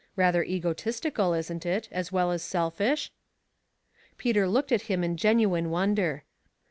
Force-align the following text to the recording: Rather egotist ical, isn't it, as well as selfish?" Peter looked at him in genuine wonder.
Rather 0.15 0.43
egotist 0.43 1.03
ical, 1.03 1.37
isn't 1.37 1.63
it, 1.63 1.87
as 1.91 2.11
well 2.11 2.31
as 2.31 2.41
selfish?" 2.41 3.11
Peter 4.17 4.47
looked 4.47 4.71
at 4.71 4.81
him 4.89 5.03
in 5.03 5.15
genuine 5.15 5.69
wonder. 5.69 6.23